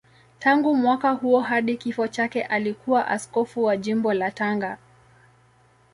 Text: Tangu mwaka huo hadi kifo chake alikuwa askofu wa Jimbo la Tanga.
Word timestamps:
Tangu 0.39 0.75
mwaka 0.75 1.11
huo 1.11 1.39
hadi 1.39 1.77
kifo 1.77 2.07
chake 2.07 2.41
alikuwa 2.41 3.07
askofu 3.07 3.63
wa 3.63 3.77
Jimbo 3.77 4.13
la 4.13 4.31
Tanga. 4.31 4.77